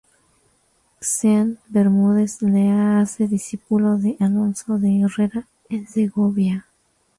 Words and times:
Ceán 0.99 1.59
Bermúdez 1.69 2.41
le 2.41 2.71
hace 2.71 3.27
discípulo 3.27 3.99
de 3.99 4.15
Alonso 4.19 4.79
de 4.79 4.99
Herrera 4.99 5.45
en 5.69 5.87
Segovia. 5.87 6.65